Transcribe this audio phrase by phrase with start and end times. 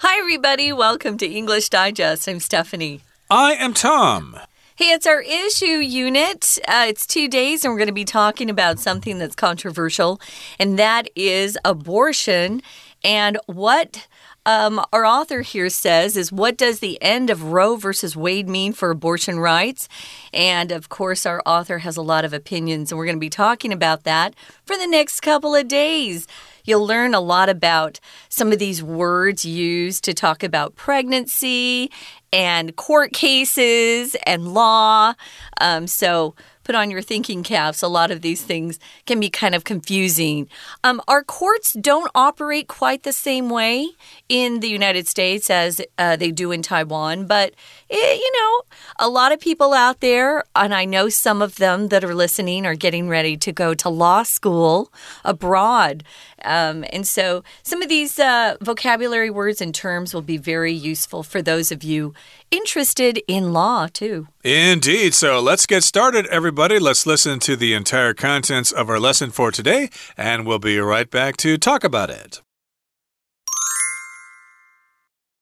[0.00, 0.74] Hi, everybody.
[0.74, 2.28] Welcome to English Digest.
[2.28, 3.00] I'm Stephanie.
[3.30, 4.38] I am Tom.
[4.76, 6.58] Hey, it's our issue unit.
[6.68, 10.20] Uh, it's two days, and we're going to be talking about something that's controversial,
[10.58, 12.60] and that is abortion
[13.02, 14.06] and what.
[14.44, 18.72] Um, our author here says is what does the end of Roe versus Wade mean
[18.74, 19.88] for abortion rights?
[20.32, 23.28] And of course, our author has a lot of opinions, and we're going to be
[23.28, 24.34] talking about that
[24.64, 26.28] for the next couple of days.
[26.66, 31.90] You'll learn a lot about some of these words used to talk about pregnancy
[32.32, 35.14] and court cases and law.
[35.60, 36.34] Um, so,
[36.66, 37.80] put on your thinking caps.
[37.80, 40.48] A lot of these things can be kind of confusing.
[40.82, 43.86] Um, our courts don't operate quite the same way
[44.28, 47.54] in the United States as uh, they do in Taiwan, but
[47.88, 48.62] it, eh, you know,
[48.98, 52.66] a lot of people out there, and I know some of them that are listening
[52.66, 54.92] are getting ready to go to law school
[55.24, 56.02] abroad.
[56.44, 61.22] Um, and so some of these uh, vocabulary words and terms will be very useful
[61.22, 62.14] for those of you
[62.50, 64.28] interested in law, too.
[64.44, 65.14] Indeed.
[65.14, 66.78] So let's get started, everybody.
[66.78, 71.10] Let's listen to the entire contents of our lesson for today, and we'll be right
[71.10, 72.42] back to talk about it.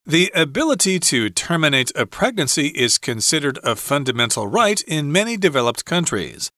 [0.06, 6.50] The ability to terminate a pregnancy is considered a fundamental right in many developed countries.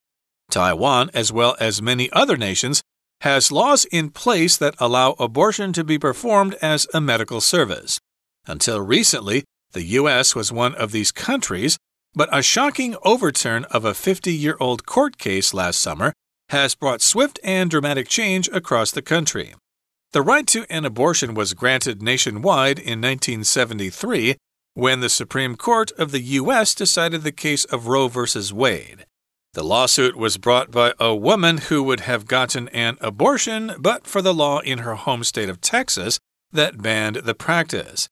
[0.50, 2.82] Taiwan, as well as many other nations,
[3.20, 8.00] has laws in place that allow abortion to be performed as a medical service.
[8.48, 10.34] Until recently, the U.S.
[10.34, 11.78] was one of these countries,
[12.14, 16.12] but a shocking overturn of a 50 year old court case last summer
[16.48, 19.54] has brought swift and dramatic change across the country.
[20.12, 24.36] The right to an abortion was granted nationwide in 1973
[24.74, 26.74] when the Supreme Court of the U.S.
[26.74, 28.24] decided the case of Roe v.
[28.52, 29.06] Wade.
[29.54, 34.20] The lawsuit was brought by a woman who would have gotten an abortion but for
[34.20, 36.18] the law in her home state of Texas
[36.52, 38.08] that banned the practice.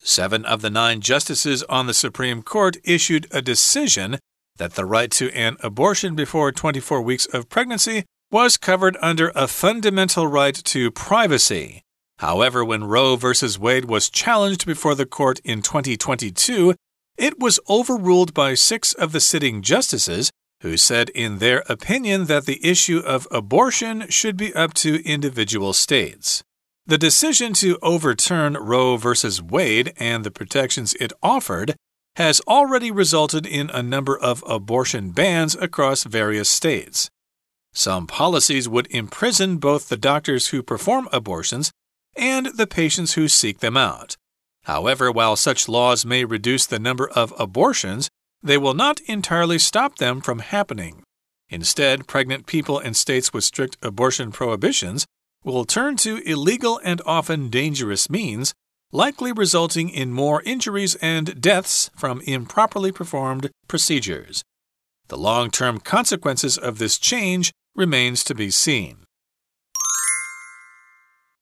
[0.00, 4.18] Seven of the nine justices on the Supreme Court issued a decision
[4.56, 9.48] that the right to an abortion before 24 weeks of pregnancy was covered under a
[9.48, 11.82] fundamental right to privacy.
[12.18, 13.32] However, when Roe v.
[13.58, 16.74] Wade was challenged before the court in 2022,
[17.16, 20.30] it was overruled by six of the sitting justices
[20.60, 25.72] who said in their opinion that the issue of abortion should be up to individual
[25.72, 26.42] states.
[26.86, 29.12] The decision to overturn Roe v.
[29.48, 31.76] Wade and the protections it offered
[32.16, 37.10] has already resulted in a number of abortion bans across various states.
[37.78, 41.70] Some policies would imprison both the doctors who perform abortions
[42.16, 44.16] and the patients who seek them out.
[44.64, 48.08] However, while such laws may reduce the number of abortions,
[48.42, 51.04] they will not entirely stop them from happening.
[51.50, 55.06] Instead, pregnant people in states with strict abortion prohibitions
[55.44, 58.54] will turn to illegal and often dangerous means,
[58.90, 64.42] likely resulting in more injuries and deaths from improperly performed procedures.
[65.06, 68.98] The long term consequences of this change remains to be seen.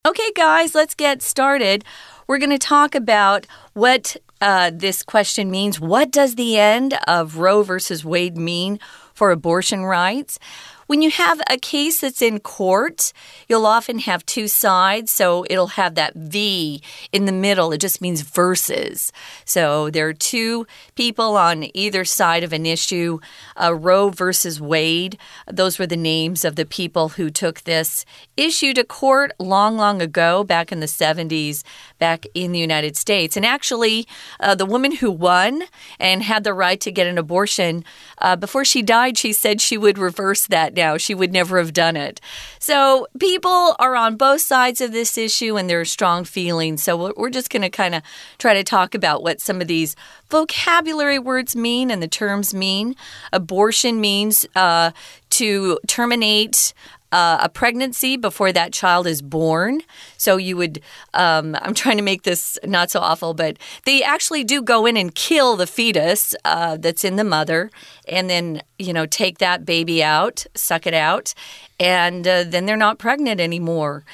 [0.06, 1.84] Okay, guys, let's get started.
[2.28, 5.80] We're going to talk about what uh, this question means.
[5.80, 8.78] What does the end of Roe versus Wade mean
[9.14, 10.38] for abortion rights?
[10.86, 13.12] When you have a case that's in court,
[13.48, 15.10] you'll often have two sides.
[15.10, 16.80] So it'll have that V
[17.10, 17.72] in the middle.
[17.72, 19.10] It just means versus.
[19.44, 20.64] So there are two
[20.94, 23.18] people on either side of an issue.
[23.60, 25.18] Uh, Roe versus Wade.
[25.50, 28.04] Those were the names of the people who took this
[28.36, 31.64] issue to court long, long ago, back in the 70s,
[31.98, 33.36] back in the United States.
[33.36, 34.06] And actually,
[34.38, 35.62] uh, the woman who won
[35.98, 37.84] and had the right to get an abortion,
[38.18, 40.96] uh, before she died, she said she would reverse that now.
[40.96, 42.20] She would never have done it.
[42.58, 46.82] So people are on both sides of this issue and there are strong feelings.
[46.82, 48.02] So we're just going to kind of
[48.38, 49.96] try to talk about what some of these
[50.28, 52.94] vocabulary words mean and the terms mean.
[53.32, 54.90] Abortion means uh,
[55.30, 56.72] to terminate
[57.12, 59.80] uh, a pregnancy before that child is born.
[60.16, 60.80] So you would,
[61.14, 64.96] um, I'm trying to make this not so awful, but they actually do go in
[64.96, 67.70] and kill the fetus uh, that's in the mother
[68.08, 71.34] and then, you know, take that baby out, suck it out,
[71.78, 74.04] and uh, then they're not pregnant anymore.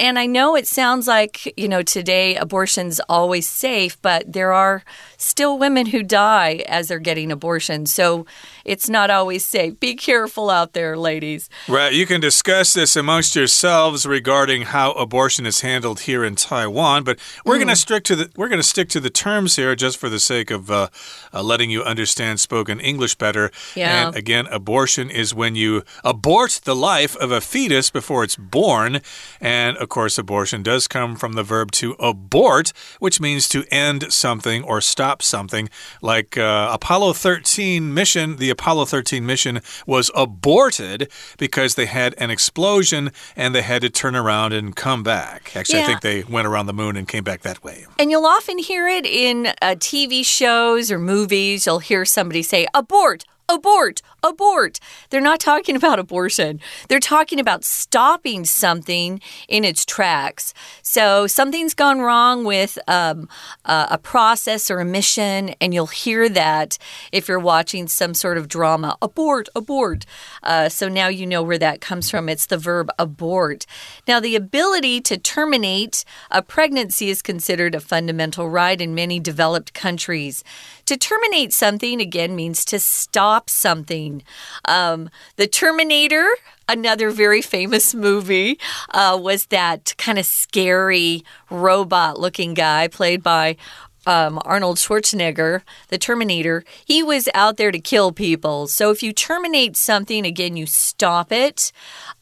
[0.00, 4.84] And I know it sounds like, you know, today abortion's always safe, but there are
[5.16, 7.92] still women who die as they're getting abortions.
[7.92, 8.24] So
[8.64, 9.80] it's not always safe.
[9.80, 11.50] Be careful out there, ladies.
[11.66, 11.92] Right.
[11.92, 17.18] You can discuss this amongst yourselves regarding how abortion is handled here in Taiwan, but
[17.44, 17.62] we're mm.
[17.62, 20.08] going to stick to the we're going to stick to the terms here just for
[20.08, 20.88] the sake of uh,
[21.34, 23.50] uh, letting you understand spoken English better.
[23.74, 24.06] Yeah.
[24.06, 29.00] And again, abortion is when you abort the life of a fetus before it's born,
[29.40, 34.12] and of course, abortion does come from the verb to abort, which means to end
[34.12, 35.68] something or stop something.
[36.02, 42.30] Like uh, Apollo 13 mission, the Apollo 13 mission was aborted because they had an
[42.30, 45.52] explosion and they had to turn around and come back.
[45.56, 45.84] Actually, yeah.
[45.84, 47.86] I think they went around the moon and came back that way.
[47.98, 51.66] And you'll often hear it in uh, TV shows or movies.
[51.66, 54.78] You'll hear somebody say, abort abort, abort.
[55.10, 56.60] They're not talking about abortion.
[56.88, 60.52] They're talking about stopping something in its tracks.
[60.82, 63.28] So something's gone wrong with um,
[63.64, 66.78] a process or a mission, and you'll hear that
[67.12, 68.96] if you're watching some sort of drama.
[69.00, 70.04] Abort, abort.
[70.42, 72.28] Uh, so now you know where that comes from.
[72.28, 73.66] It's the verb abort.
[74.06, 79.74] Now, the ability to terminate a pregnancy is considered a fundamental right in many developed
[79.74, 80.44] countries.
[80.88, 84.22] To terminate something, again, means to stop something.
[84.64, 86.26] Um, the Terminator,
[86.66, 88.58] another very famous movie,
[88.94, 93.58] uh, was that kind of scary robot looking guy played by
[94.06, 98.66] um, Arnold Schwarzenegger, the Terminator, he was out there to kill people.
[98.66, 101.70] So if you terminate something, again, you stop it.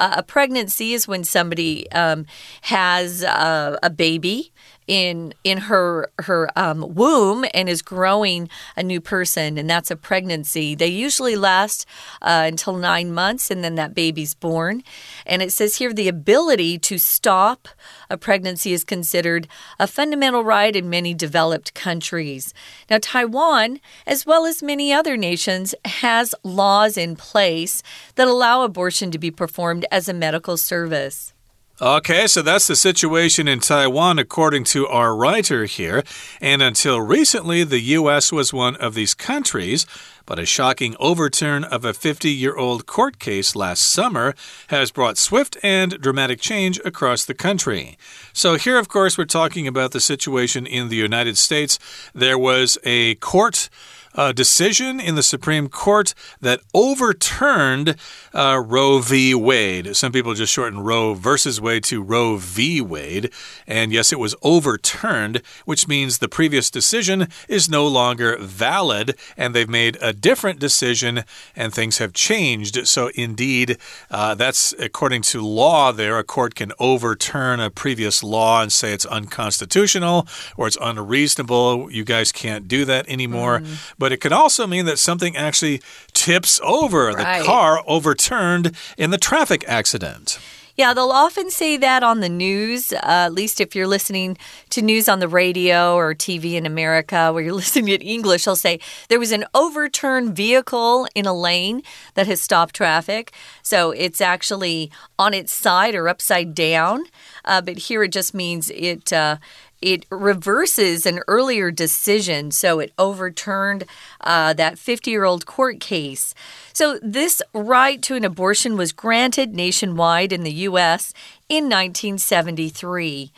[0.00, 2.26] Uh, a pregnancy is when somebody um,
[2.62, 4.50] has uh, a baby
[4.86, 9.96] in in her her um, womb and is growing a new person, and that's a
[9.96, 10.74] pregnancy.
[10.74, 11.86] They usually last
[12.22, 14.82] uh, until nine months, and then that baby's born.
[15.24, 17.68] And it says here the ability to stop
[18.08, 19.48] a pregnancy is considered
[19.78, 22.54] a fundamental right in many developed countries.
[22.88, 27.82] Now, Taiwan, as well as many other nations, has laws in place
[28.14, 31.32] that allow abortion to be performed as a medical service.
[31.78, 36.02] Okay, so that's the situation in Taiwan, according to our writer here.
[36.40, 38.32] And until recently, the U.S.
[38.32, 39.84] was one of these countries.
[40.24, 44.34] But a shocking overturn of a 50 year old court case last summer
[44.68, 47.98] has brought swift and dramatic change across the country.
[48.32, 51.78] So, here, of course, we're talking about the situation in the United States.
[52.14, 53.68] There was a court
[54.16, 57.96] uh, decision in the Supreme Court that overturned
[58.34, 59.34] uh, Roe v.
[59.34, 59.96] Wade.
[59.96, 62.80] Some people just shorten Roe versus Wade to Roe v.
[62.80, 63.30] Wade.
[63.66, 69.54] And yes, it was overturned, which means the previous decision is no longer valid, and
[69.54, 71.24] they've made a different decision,
[71.54, 72.86] and things have changed.
[72.88, 73.78] So, indeed,
[74.10, 76.18] uh, that's according to law there.
[76.18, 80.26] A court can overturn a previous law and say it's unconstitutional
[80.56, 81.90] or it's unreasonable.
[81.90, 83.60] You guys can't do that anymore.
[83.60, 83.92] Mm.
[83.98, 85.82] But but it could also mean that something actually
[86.12, 87.06] tips over.
[87.06, 87.40] Right.
[87.40, 90.38] The car overturned in the traffic accident.
[90.76, 94.38] Yeah, they'll often say that on the news, uh, at least if you're listening
[94.70, 98.54] to news on the radio or TV in America where you're listening in English, they'll
[98.54, 101.82] say there was an overturned vehicle in a lane
[102.14, 103.32] that has stopped traffic.
[103.64, 107.06] So it's actually on its side or upside down.
[107.44, 109.12] Uh, but here it just means it.
[109.12, 109.38] Uh,
[109.82, 113.84] it reverses an earlier decision, so it overturned
[114.20, 116.34] uh, that 50 year old court case.
[116.72, 121.12] So, this right to an abortion was granted nationwide in the U.S.
[121.48, 123.32] in 1973.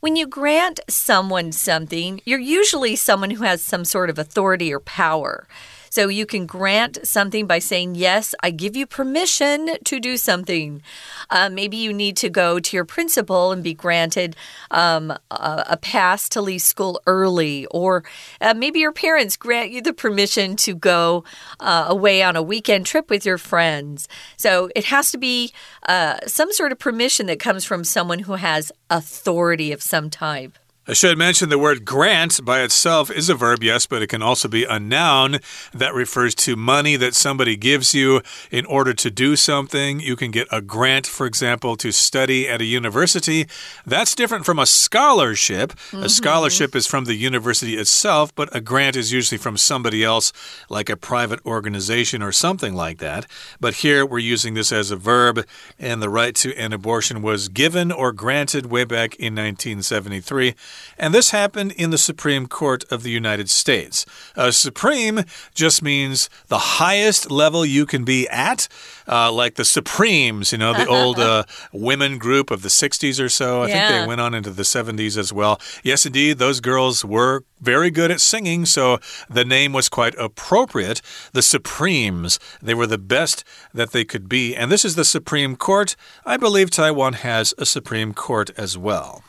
[0.00, 4.80] When you grant someone something, you're usually someone who has some sort of authority or
[4.80, 5.46] power.
[5.94, 10.82] So you can grant something by saying, Yes, I give you permission to do something.
[11.30, 14.34] Uh, maybe you need to go to your principal and be granted
[14.72, 18.02] um, a, a, pass to leave school early, or
[18.40, 21.22] uh, maybe your parents grant you the permission to go
[21.60, 24.08] uh, away on a weekend trip with your friends.
[24.36, 25.52] So it has to be
[25.88, 30.58] uh, some sort of permission that comes from someone who has authority of some type.
[30.86, 34.20] I should mention the word grant by itself is a verb, yes, but it can
[34.20, 35.38] also be a noun
[35.72, 39.98] that refers to money that somebody gives you in order to do something.
[39.98, 43.46] You can get a grant, for example, to study at a university.
[43.86, 45.72] That's different from a scholarship.
[45.72, 45.96] Mm -hmm.
[45.96, 46.08] A mm-hmm.
[46.08, 50.32] scholarship is from the university itself, but a grant is usually from somebody else,
[50.68, 53.26] like a private organization or something like that.
[53.58, 55.46] But here we're using this as a verb,
[55.78, 60.54] and the right to an abortion was given or granted way back in 1973.
[60.98, 64.06] And this happened in the Supreme Court of the United States.
[64.36, 68.68] Uh, supreme just means the highest level you can be at,
[69.08, 73.28] uh, like the Supremes, you know, the old uh, women group of the 60s or
[73.28, 73.62] so.
[73.62, 73.88] I yeah.
[73.88, 75.60] think they went on into the 70s as well.
[75.82, 81.00] Yes, indeed, those girls were very good at singing, so the name was quite appropriate.
[81.32, 84.54] The Supremes, they were the best that they could be.
[84.54, 85.96] And this is the Supreme Court.
[86.24, 89.23] I believe Taiwan has a Supreme Court as well.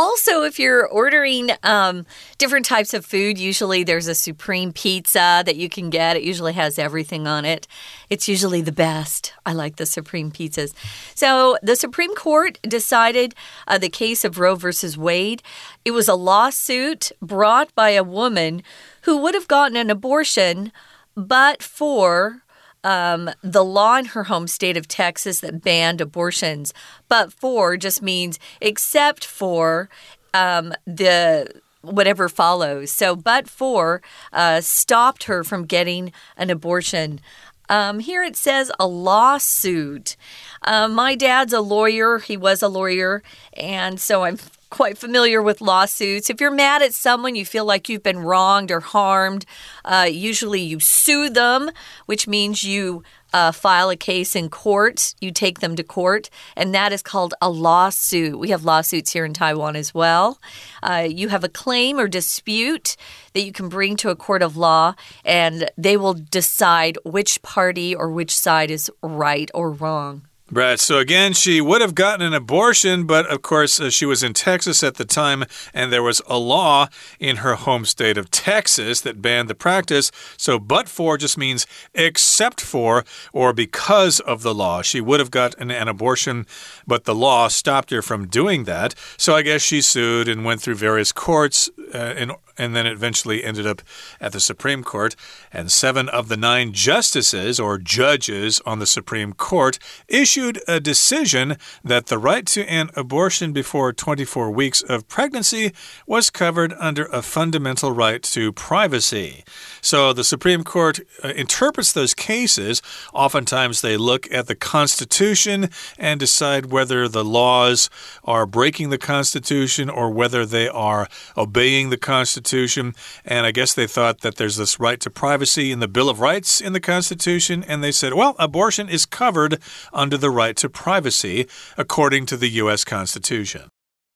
[0.00, 2.06] Also, if you're ordering um,
[2.38, 6.16] different types of food, usually there's a supreme pizza that you can get.
[6.16, 7.68] It usually has everything on it.
[8.08, 9.34] It's usually the best.
[9.44, 10.72] I like the supreme pizzas.
[11.14, 13.34] So, the Supreme Court decided
[13.68, 15.42] uh, the case of Roe versus Wade.
[15.84, 18.62] It was a lawsuit brought by a woman
[19.02, 20.72] who would have gotten an abortion,
[21.14, 22.42] but for
[22.84, 26.72] um, the law in her home state of Texas that banned abortions.
[27.08, 29.88] But for just means except for
[30.34, 32.90] um, the whatever follows.
[32.90, 37.20] So, but for uh, stopped her from getting an abortion.
[37.68, 40.16] Um, here it says a lawsuit.
[40.62, 42.18] Uh, my dad's a lawyer.
[42.18, 43.22] He was a lawyer.
[43.54, 44.38] And so I'm
[44.70, 46.30] quite familiar with lawsuits.
[46.30, 49.44] If you're mad at someone, you feel like you've been wronged or harmed,
[49.84, 51.70] uh, usually you sue them,
[52.06, 56.74] which means you uh, file a case in court, you take them to court, and
[56.74, 58.38] that is called a lawsuit.
[58.38, 60.40] We have lawsuits here in Taiwan as well.
[60.82, 62.96] Uh, you have a claim or dispute
[63.34, 67.94] that you can bring to a court of law, and they will decide which party
[67.94, 70.22] or which side is right or wrong.
[70.52, 70.80] Right.
[70.80, 74.34] So again, she would have gotten an abortion, but of course, uh, she was in
[74.34, 76.88] Texas at the time, and there was a law
[77.20, 80.10] in her home state of Texas that banned the practice.
[80.36, 84.82] So, but for just means except for or because of the law.
[84.82, 86.46] She would have gotten an abortion,
[86.84, 88.96] but the law stopped her from doing that.
[89.16, 93.42] So, I guess she sued and went through various courts uh, in and then eventually
[93.42, 93.80] ended up
[94.20, 95.16] at the Supreme Court.
[95.50, 99.78] And seven of the nine justices or judges on the Supreme Court
[100.08, 105.72] issued a decision that the right to an abortion before 24 weeks of pregnancy
[106.06, 109.44] was covered under a fundamental right to privacy.
[109.80, 112.82] So the Supreme Court uh, interprets those cases.
[113.14, 117.88] Oftentimes they look at the Constitution and decide whether the laws
[118.24, 122.00] are breaking the Constitution or whether they are obeying the.
[122.00, 122.94] Constitution.
[123.24, 126.20] And I guess they thought that there's this right to privacy in the Bill of
[126.20, 127.64] Rights in the Constitution.
[127.68, 129.60] And they said, well, abortion is covered
[129.92, 131.46] under the right to privacy,
[131.76, 132.84] according to the U.S.
[132.84, 133.68] Constitution.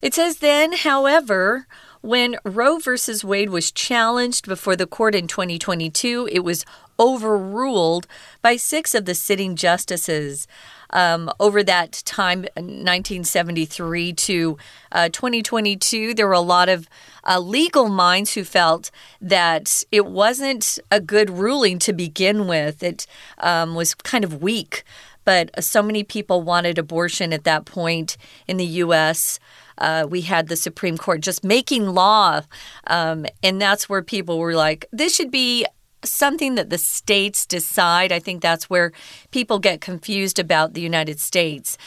[0.03, 1.67] It says then, however,
[2.03, 6.67] when Roe versus Wade was challenged before the court in 2022, it was
[6.99, 8.07] overruled
[8.43, 10.47] by six of the sitting justices
[10.95, 14.57] um, over that time, 1973 to
[14.93, 16.89] uh, 2022, there were a lot of
[17.25, 18.91] uh, legal minds who felt
[19.21, 22.83] that it wasn't a good ruling to begin with.
[22.83, 23.07] It
[23.39, 24.85] um, was kind of weak,
[25.25, 28.17] but so many people wanted abortion at that point
[28.47, 29.39] in the U.S.
[29.79, 32.43] Uh, we had the Supreme Court just making law.
[32.87, 35.67] Um, and that's where people were like, this should be
[36.05, 38.13] something that the states decide.
[38.13, 38.93] I think that's where
[39.31, 41.79] people get confused about the United States.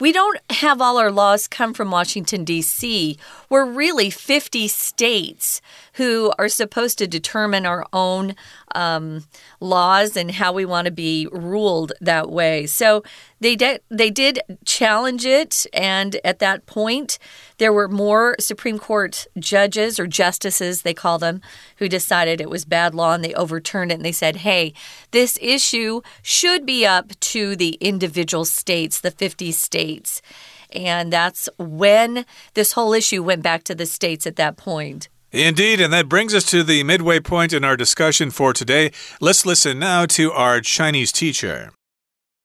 [0.00, 3.18] We don't have all our laws come from Washington, D.C.
[3.48, 5.60] We're really 50 states
[5.94, 8.36] who are supposed to determine our own
[8.76, 9.24] um,
[9.58, 12.66] laws and how we want to be ruled that way.
[12.66, 13.02] So
[13.40, 17.18] they did they did challenge it, and at that point,
[17.58, 21.40] there were more Supreme Court judges or justices, they call them,
[21.76, 24.72] who decided it was bad law and they overturned it and they said, hey,
[25.10, 30.22] this issue should be up to the individual states, the 50 states.
[30.70, 35.08] And that's when this whole issue went back to the states at that point.
[35.30, 38.92] Indeed, and that brings us to the midway point in our discussion for today.
[39.20, 41.70] Let's listen now to our Chinese teacher.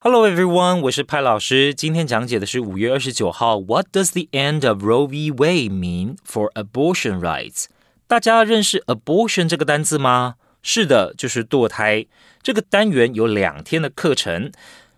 [0.05, 1.73] Hello everyone，我是派老师。
[1.73, 5.31] 今天讲解的是五月二十九号，What does the end of Roe v.
[5.31, 7.67] Wade mean for abortion rights？
[8.05, 10.35] 大家认识 abortion 这个单字吗？
[10.61, 12.05] 是的，就是堕胎。
[12.41, 14.51] 这个单元有两天的课程，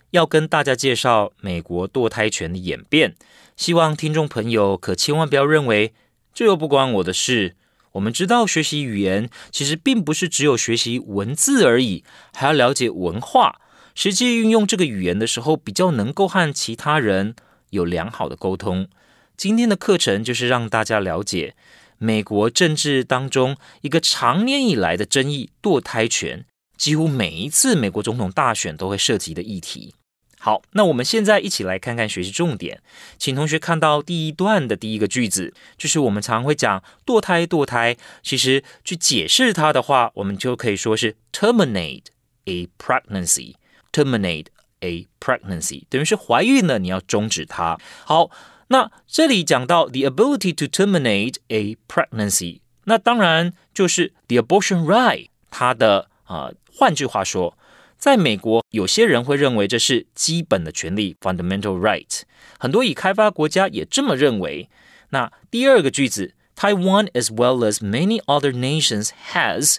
[0.09, 3.13] 要跟大家介绍美国堕胎权的演变。
[3.55, 5.93] 希望听众朋友可千万不要认为
[6.33, 7.55] 这又不关我的事。
[7.91, 13.61] 我们知道，学习语言其实并不是只有学习文字而已，还要了解文化。
[13.95, 17.33] 实际运用这个语言的时候，比较能够和其他人
[17.69, 18.89] 有良好的沟通。
[19.37, 21.55] 今天的课程就是让大家了解
[21.97, 26.45] 美国政治当中一个长年以来的争议——堕胎权，
[26.77, 29.95] 几乎每一次美国总统大选都会涉及的议题。
[30.37, 32.81] 好，那我们现在一起来看看学习重点，
[33.17, 37.95] 请同学看到第一段的第一个句子，就是我们常会讲堕胎，堕胎。
[38.21, 42.03] 其实去解释它的话，我们就可以说是 terminate
[42.43, 43.55] a pregnancy
[43.94, 44.46] pregnancy，terminate
[44.80, 47.78] a pregnancy，等于是怀孕了，你要终止它。
[48.04, 48.30] 好，
[48.68, 57.56] 那这里讲到 the ability to terminate a pregnancy，那当然就是 the abortion right，它的啊，换句话说。
[57.98, 62.22] 在美国，有些人会认为这是基本的权利 （fundamental right）。
[62.58, 64.70] 很多已开发国家也这么认为。
[65.10, 69.76] 那第二个句子，Taiwan as well as many other nations has，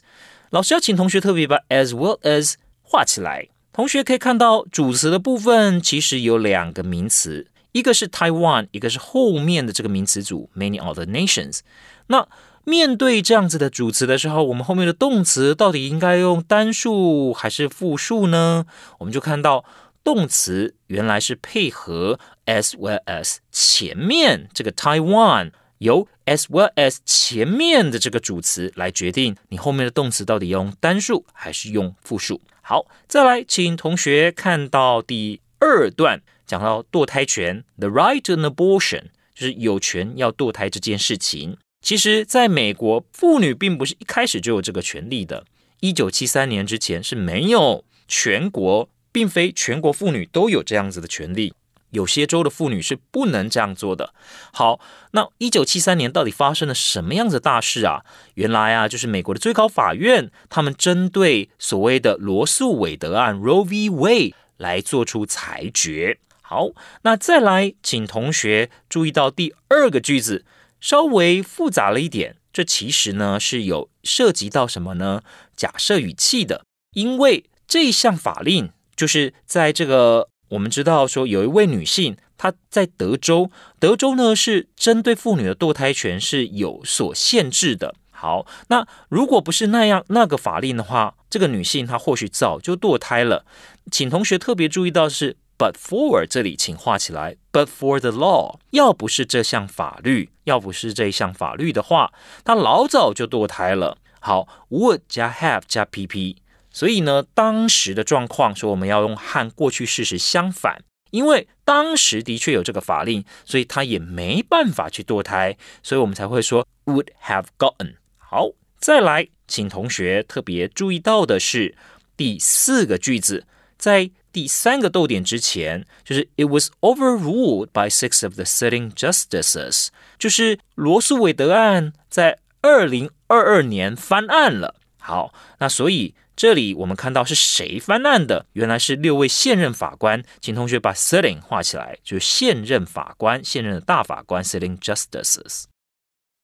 [0.52, 2.54] 老师要请同学特别把 as well as
[2.84, 3.48] 画起来。
[3.77, 11.59] 同学可以看到主词的部分其实有两个名词，一个是 Taiwan，一个是后面的这个名词组 many other nations。
[12.07, 12.27] 那
[12.65, 18.65] 面对这样子的主词的时候，我们后面的动词到底应该用单数还是复数呢？
[18.97, 19.67] 我们就看到
[20.03, 32.41] 动词原来是配合 as well as 前面这个 Taiwan，由 as well as 前面的这个主词来决定你后面的动词到底用单数还是用复数。
[32.63, 39.05] 好，再来，请同学看到第二段，讲到堕胎权，the right to an abortion，
[39.35, 41.57] 就是有权要堕胎这件事情。
[41.81, 45.45] 其实，在美国，妇女并不是一开始就有这个权利的。
[45.81, 51.55] 一九七三年之前是没有全国，并非全国妇女都有这样子的权利。
[51.91, 54.13] 有些州的妇女是不能这样做的。
[54.53, 54.81] 好，
[55.13, 58.05] 那一九七三年到底发生了什么样子的大事啊？
[58.35, 63.89] 原来啊，就是美国的最高法院，他们针对所谓的罗素韦德案 （Roe v.
[63.89, 66.19] Wade） 来做出裁决。
[66.43, 66.71] 好，
[67.03, 70.45] 那再来，请同学注意到第二个句子，
[70.81, 72.37] 稍微复杂了一点。
[72.53, 75.23] 这其实呢是有涉及到什么呢？
[75.57, 80.29] 假设语气的，因为这项法令就是在这个。
[80.49, 87.95] 我们知道说有一位女性，她在德州，德州呢是针对妇女的堕胎权是有所限制的。
[88.11, 93.45] 好，那如果不是那样那个法令的话，这个女性她或许早就堕胎了。
[93.91, 97.37] 请同学特别注意到是 but for 这里，请画起来。
[97.53, 102.13] but for the law，要不是这项法律，要不是这一项法律的话，
[102.45, 103.99] 她老早就堕胎了。
[104.21, 106.37] 好，would 加 have 加 pp。
[106.77, 117.95] 所以呢，当时的状况说我们要用和过去事实相反，因为当时的确有这个法令，所以他也没办法去堕胎，所以我们才会说 would have gotten。
[118.19, 121.75] 好，再来，请同学特别注意到的是
[122.15, 123.47] 第四个句子，
[123.79, 134.75] 在第三个逗点之前，就是 it was overruled by six of the sitting justices，就是罗素韦德案在二零二二年翻案了。
[134.99, 136.15] 好，那所以。
[136.37, 138.45] 这里我们看到是谁翻案的？
[138.53, 145.65] 原来是六位现任法官，请同学把 sitting 画起来，就是现任法官、现任的大法官 sitting justices。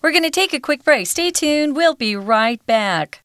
[0.01, 1.07] We're going to take a quick break.
[1.07, 1.75] Stay tuned.
[1.75, 3.21] We'll be right back.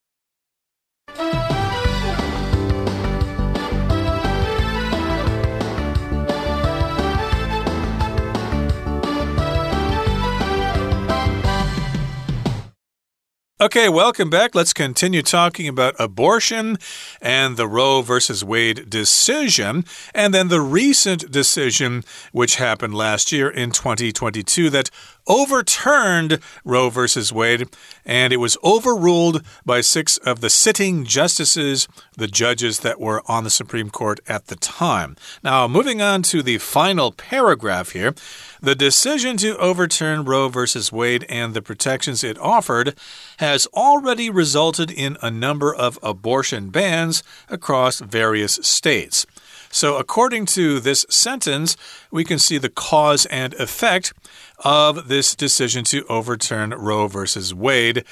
[13.59, 14.53] Okay, welcome back.
[14.53, 16.77] Let's continue talking about abortion
[17.19, 23.49] and the Roe versus Wade decision, and then the recent decision which happened last year
[23.49, 24.91] in 2022 that
[25.27, 27.67] overturned Roe versus Wade,
[28.05, 33.43] and it was overruled by six of the sitting justices, the judges that were on
[33.43, 35.15] the Supreme Court at the time.
[35.43, 38.13] Now, moving on to the final paragraph here.
[38.61, 42.97] The decision to overturn Roe versus Wade and the protections it offered
[43.37, 49.25] has already resulted in a number of abortion bans across various states.
[49.69, 51.75] So, according to this sentence,
[52.09, 54.13] we can see the cause and effect
[54.59, 58.03] of this decision to overturn Roe versus Wade.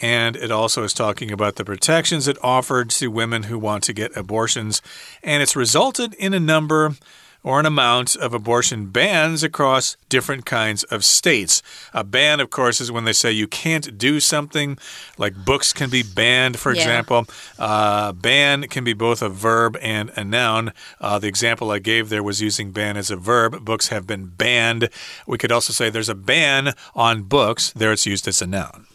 [0.00, 3.92] And it also is talking about the protections it offered to women who want to
[3.92, 4.82] get abortions.
[5.22, 6.96] And it's resulted in a number
[7.44, 11.62] or an amount of abortion bans across different kinds of states.
[11.92, 14.78] A ban, of course, is when they say you can't do something,
[15.18, 16.80] like books can be banned, for yeah.
[16.80, 17.26] example.
[17.58, 20.72] Uh, ban can be both a verb and a noun.
[21.00, 23.64] Uh, the example I gave there was using ban as a verb.
[23.64, 24.88] Books have been banned.
[25.26, 27.72] We could also say there's a ban on books.
[27.72, 28.86] There it's used as a noun.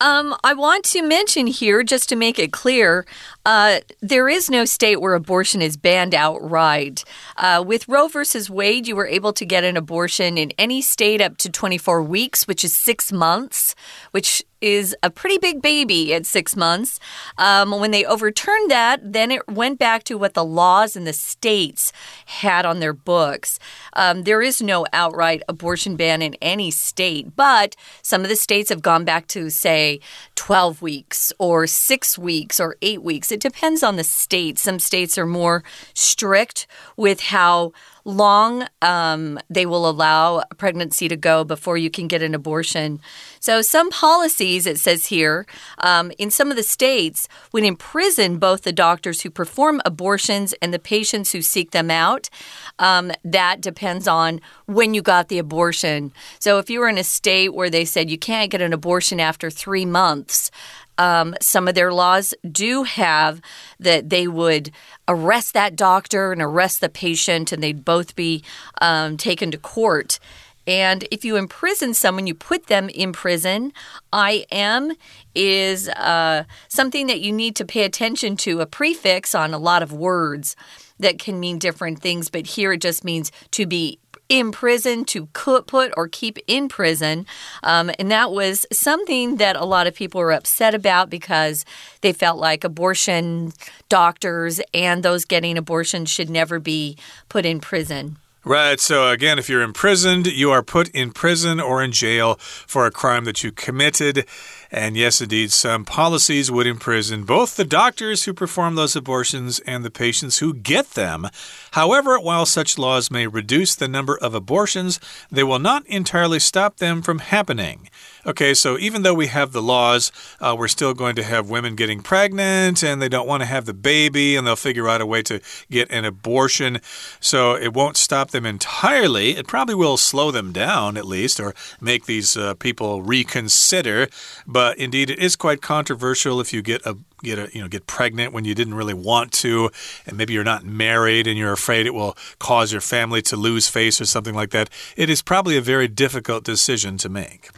[0.00, 3.04] Um, I want to mention here, just to make it clear,
[3.44, 7.04] uh, there is no state where abortion is banned outright.
[7.36, 11.20] Uh, with Roe versus Wade, you were able to get an abortion in any state
[11.20, 13.74] up to 24 weeks, which is six months,
[14.12, 16.98] which is a pretty big baby at six months.
[17.36, 21.12] Um, when they overturned that, then it went back to what the laws in the
[21.12, 21.92] states
[22.26, 23.58] had on their books.
[23.92, 28.70] Um, there is no outright abortion ban in any state, but some of the states
[28.70, 30.00] have gone back to, say,
[30.34, 33.32] 12 weeks or six weeks or eight weeks.
[33.32, 34.58] It depends on the state.
[34.58, 35.62] Some states are more
[35.94, 36.66] strict
[36.96, 37.72] with how
[38.08, 43.00] long um, they will allow a pregnancy to go before you can get an abortion.
[43.38, 45.46] So, some policies, it says here,
[45.78, 50.72] um, in some of the states would imprison both the doctors who perform abortions and
[50.72, 52.30] the patients who seek them out.
[52.78, 56.12] Um, that depends on when you got the abortion.
[56.38, 59.20] So, if you were in a state where they said you can't get an abortion
[59.20, 60.50] after three months,
[60.98, 63.40] um, some of their laws do have
[63.80, 64.70] that they would
[65.06, 68.42] arrest that doctor and arrest the patient, and they'd both be
[68.80, 70.18] um, taken to court.
[70.66, 73.72] And if you imprison someone, you put them in prison.
[74.12, 74.92] IM
[75.34, 79.82] is uh, something that you need to pay attention to, a prefix on a lot
[79.82, 80.56] of words
[81.00, 85.26] that can mean different things, but here it just means to be in prison, to
[85.26, 87.26] put or keep in prison.
[87.62, 91.64] Um, and that was something that a lot of people were upset about because
[92.02, 93.52] they felt like abortion
[93.88, 96.96] doctors and those getting abortions should never be
[97.28, 98.18] put in prison.
[98.48, 98.80] Right.
[98.80, 102.90] So, again, if you're imprisoned, you are put in prison or in jail for a
[102.90, 104.24] crime that you committed.
[104.70, 109.84] And yes, indeed, some policies would imprison both the doctors who perform those abortions and
[109.84, 111.28] the patients who get them.
[111.72, 114.98] However, while such laws may reduce the number of abortions,
[115.30, 117.90] they will not entirely stop them from happening.
[118.28, 121.74] Okay, so even though we have the laws, uh, we're still going to have women
[121.74, 125.06] getting pregnant and they don't want to have the baby and they'll figure out a
[125.06, 126.82] way to get an abortion.
[127.20, 129.30] So it won't stop them entirely.
[129.30, 134.08] It probably will slow them down at least or make these uh, people reconsider.
[134.46, 137.86] But indeed, it is quite controversial if you get a get a you know get
[137.86, 139.70] pregnant when you didn't really want to
[140.06, 143.66] and maybe you're not married and you're afraid it will cause your family to lose
[143.66, 147.50] face or something like that it is probably a very difficult decision to make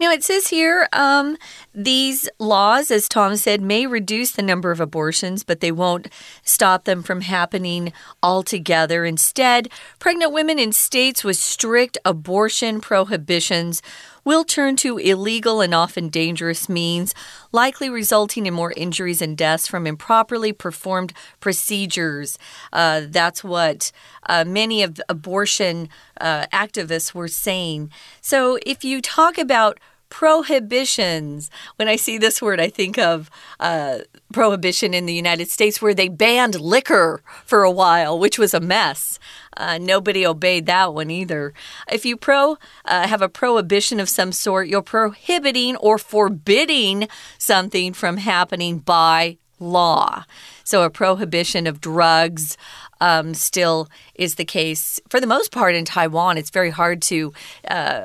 [0.00, 1.36] now, it says here um,
[1.74, 6.08] these laws, as Tom said, may reduce the number of abortions, but they won't
[6.42, 9.04] stop them from happening altogether.
[9.04, 13.80] Instead, pregnant women in states with strict abortion prohibitions
[14.24, 17.14] will turn to illegal and often dangerous means,
[17.50, 22.38] likely resulting in more injuries and deaths from improperly performed procedures.
[22.72, 23.90] Uh, that's what
[24.28, 25.88] uh, many of abortion
[26.20, 27.90] uh, activists were saying.
[28.20, 29.80] So if you talk about
[30.12, 31.50] prohibitions.
[31.76, 35.94] When I see this word, I think of uh, prohibition in the United States where
[35.94, 39.18] they banned liquor for a while, which was a mess.
[39.56, 41.54] Uh, nobody obeyed that one either.
[41.90, 47.94] If you pro uh, have a prohibition of some sort, you're prohibiting or forbidding something
[47.94, 50.24] from happening by law.
[50.62, 52.58] So a prohibition of drugs.
[53.00, 56.38] Um, still is the case for the most part in Taiwan.
[56.38, 57.32] It's very hard to
[57.66, 58.04] uh,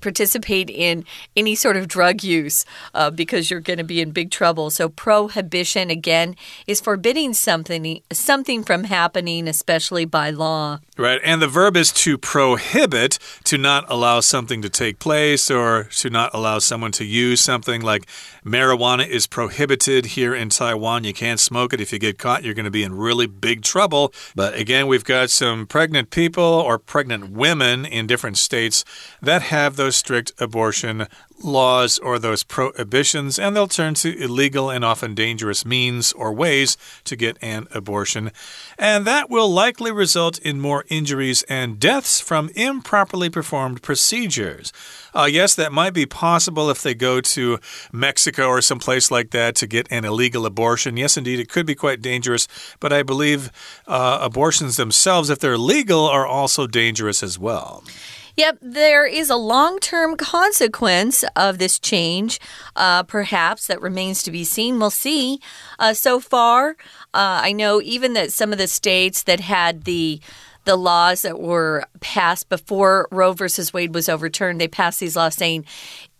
[0.00, 1.04] participate in
[1.36, 4.70] any sort of drug use uh, because you're going to be in big trouble.
[4.70, 10.80] So prohibition again is forbidding something something from happening, especially by law.
[10.98, 15.84] Right, and the verb is to prohibit, to not allow something to take place or
[15.84, 18.06] to not allow someone to use something like
[18.44, 21.04] marijuana is prohibited here in Taiwan.
[21.04, 21.80] You can't smoke it.
[21.80, 24.12] If you get caught, you're going to be in really big trouble.
[24.34, 28.84] But again, we've got some pregnant people or pregnant women in different states
[29.20, 31.06] that have those strict abortion
[31.42, 36.76] laws or those prohibitions, and they'll turn to illegal and often dangerous means or ways
[37.04, 38.30] to get an abortion.
[38.78, 44.72] And that will likely result in more injuries and deaths from improperly performed procedures.
[45.14, 47.58] Uh, yes, that might be possible if they go to
[47.92, 50.96] Mexico or someplace like that to get an illegal abortion.
[50.96, 52.46] Yes, indeed, it could be quite dangerous,
[52.80, 53.50] but I believe
[53.86, 57.82] uh, abortions themselves, if they're legal, are also dangerous as well.
[58.36, 62.38] Yep, there is a long term consequence of this change,
[62.76, 64.78] uh, perhaps, that remains to be seen.
[64.78, 65.40] We'll see.
[65.78, 66.70] Uh, so far,
[67.14, 70.20] uh, I know even that some of the states that had the
[70.66, 75.36] the laws that were passed before Roe versus Wade was overturned, they passed these laws
[75.36, 75.64] saying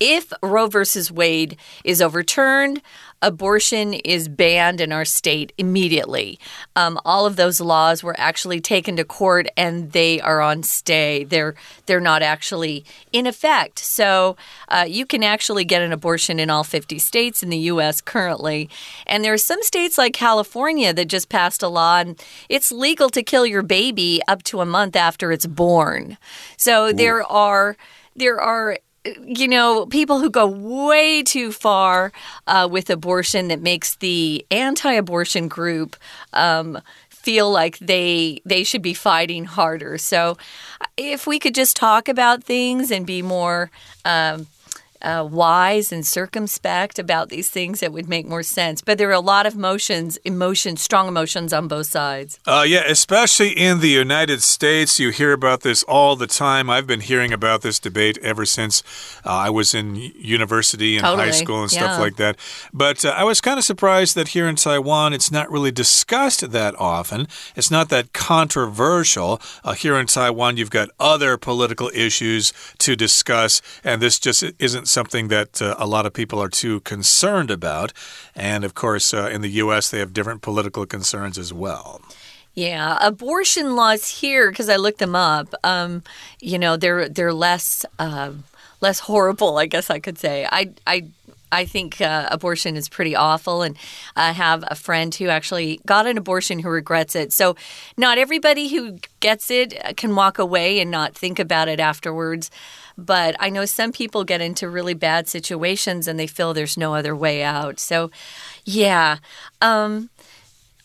[0.00, 2.82] if Roe versus Wade is overturned,
[3.22, 6.38] abortion is banned in our state immediately.
[6.74, 11.24] Um, all of those laws were actually taken to court and they are on stay.
[11.24, 11.54] They're
[11.86, 13.78] they're not actually in effect.
[13.78, 14.36] So
[14.68, 18.00] uh, you can actually get an abortion in all 50 states in the U.S.
[18.00, 18.68] currently.
[19.06, 23.08] And there are some states like California that just passed a law and it's legal
[23.10, 26.18] to kill your baby up to a month after it's born.
[26.58, 26.92] So Ooh.
[26.92, 27.76] there are
[28.14, 28.78] there are
[29.24, 32.12] you know, people who go way too far
[32.46, 35.96] uh, with abortion that makes the anti-abortion group
[36.32, 39.98] um, feel like they they should be fighting harder.
[39.98, 40.36] So,
[40.96, 43.70] if we could just talk about things and be more.
[44.04, 44.46] Um,
[45.06, 48.82] uh, wise and circumspect about these things, it would make more sense.
[48.82, 52.40] But there are a lot of emotions, emotions, strong emotions on both sides.
[52.44, 56.68] Uh, yeah, especially in the United States, you hear about this all the time.
[56.68, 58.82] I've been hearing about this debate ever since
[59.24, 61.78] uh, I was in university and Totally, high school and yeah.
[61.78, 62.36] stuff like that.
[62.72, 66.50] But uh, I was kind of surprised that here in Taiwan, it's not really discussed
[66.50, 67.28] that often.
[67.54, 69.40] It's not that controversial.
[69.62, 74.88] Uh, here in Taiwan, you've got other political issues to discuss, and this just isn't
[74.96, 77.92] something that uh, a lot of people are too concerned about.
[78.34, 82.00] And of course, uh, in the U.S., they have different political concerns as well.
[82.54, 85.54] Yeah, abortion laws here because I looked them up.
[85.62, 86.02] Um,
[86.40, 88.32] you know, they're they're less uh,
[88.80, 90.48] less horrible, I guess I could say.
[90.50, 90.96] I I
[91.52, 93.76] I think uh, abortion is pretty awful, and
[94.16, 97.32] I have a friend who actually got an abortion who regrets it.
[97.32, 97.56] So,
[97.96, 102.50] not everybody who gets it can walk away and not think about it afterwards.
[102.98, 106.94] But I know some people get into really bad situations and they feel there's no
[106.94, 107.78] other way out.
[107.78, 108.10] So,
[108.64, 109.18] yeah.
[109.60, 110.10] Um,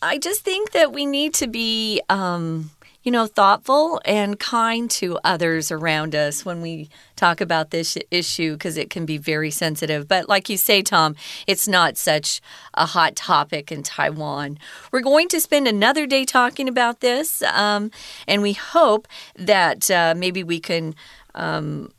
[0.02, 2.71] I just think that we need to be, um,
[3.04, 8.54] you know, thoughtful and kind to others around us when we talk about this issue
[8.54, 10.08] because it can be very sensitive.
[10.08, 12.41] But like you say, Tom, it's not such
[12.74, 14.58] a hot topic in Taiwan.
[14.91, 17.91] We're going to spend another day talking about this, um,
[18.28, 20.95] and we hope that uh, maybe we can
[21.35, 21.90] Um,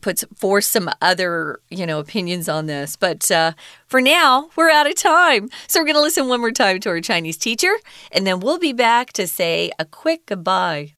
[0.00, 3.52] puts forth some other you know opinions on this but uh,
[3.86, 6.88] for now we're out of time so we're going to listen one more time to
[6.88, 7.72] our chinese teacher
[8.10, 10.94] and then we'll be back to say a quick goodbye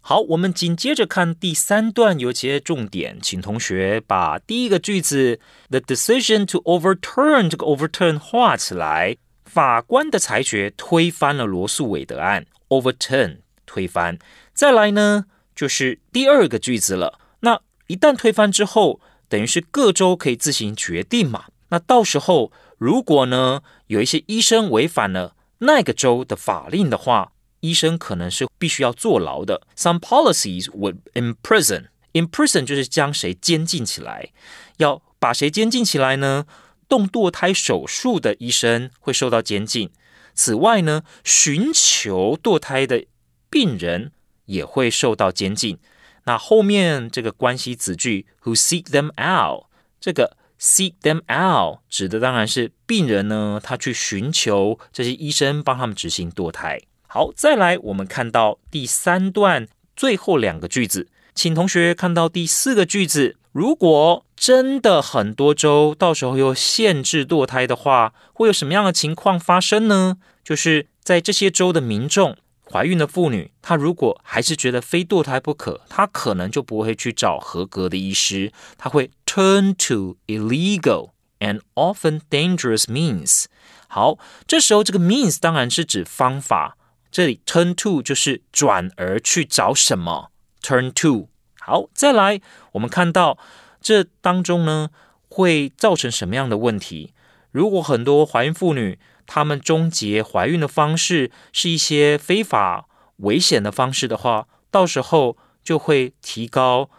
[0.00, 9.16] 好，我们紧接着看第三段有些重点，请同学把第一个句子 “the decision to overturn” 这个 “overturn” 画起来。
[9.46, 14.18] 法官的裁决推翻了罗素韦德案，overturn 推翻。
[14.52, 15.24] 再来呢，
[15.59, 17.19] 就是第二个句子了。
[17.41, 21.47] 那一旦推翻之后，等于是各州可以自行决定嘛。
[21.67, 29.63] 那到时候如果呢有一些医生违反了那个州的法令的话，医生可能是必须要坐牢的。
[29.75, 31.87] Some policies would imprison.
[32.13, 34.29] Imprison 就是将谁监禁起来。
[34.77, 36.45] 要把谁监禁起来呢？
[36.87, 39.91] 动堕胎手术的医生会受到监禁。
[40.33, 43.03] 此外呢，寻求堕胎的
[43.49, 44.13] 病人
[44.49, 45.77] 也会受到监禁。
[46.25, 49.65] 那后面这个关系子句 who seek them out，
[50.01, 56.81] 这个 seek them out 指的当然是病人呢，他去寻求这些医生帮他们执行堕胎。
[57.07, 63.37] 好，再来我们看到第三段最后两个句子，请同学看到第四个句子。
[63.51, 70.17] 如果真的很多州到时候又限制堕胎的话，会有什么样的情况发生呢？
[70.43, 72.37] 就是在这些州的民众
[72.71, 83.45] 怀孕的妇女，她如果还是觉得非堕胎不可，她可能就不会去找合格的医师，她会 turn to illegal and often dangerous means。
[83.87, 86.77] 好，这时候这个 means 当然是指方法。
[87.11, 90.29] 这里 turn to 就是转而去找什么
[90.61, 91.29] ，turn to。
[91.59, 92.39] 好，再来，
[92.73, 93.39] 我们看到
[93.81, 94.89] 这当中呢
[95.27, 97.13] 会造成什么样的问题？
[97.51, 106.89] 如果很多怀孕妇女她们终结怀孕的方式是一些非法、危险的方式的话，到时候就会提高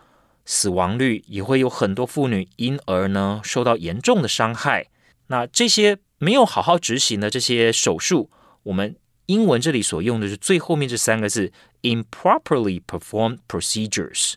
[0.44, 4.86] 死亡率，也会有很多妇女因而呢受到严重的伤害。
[5.28, 8.30] 那这些没有好好执行的这些手术，
[8.64, 14.34] 我们英文这里所用的是最后面这三个字 improperly performed procedures。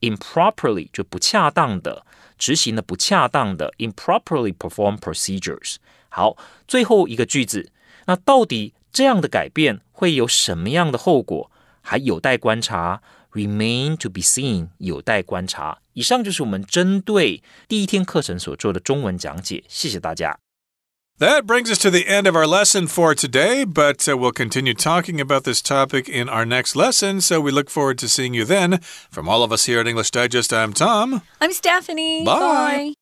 [0.00, 2.04] improperly 就不恰当的
[2.38, 5.76] 执行的不恰当的 improperly perform procedures。
[6.08, 7.70] 好，最后一个句子，
[8.06, 11.50] 那到底这样的改变会有什么样的后果？
[11.82, 13.00] 还有待观察
[13.32, 15.78] ，remain to be seen，有待观察。
[15.92, 20.36] 以上就是我们针对第一天课程所做的中文讲解，谢谢大家。
[21.18, 25.18] That brings us to the end of our lesson for today, but uh, we'll continue talking
[25.18, 28.80] about this topic in our next lesson, so we look forward to seeing you then.
[29.10, 31.22] From all of us here at English Digest, I'm Tom.
[31.40, 32.92] i'm stephanie Bye.